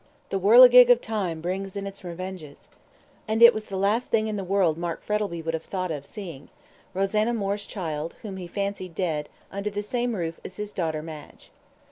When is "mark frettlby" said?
4.75-5.43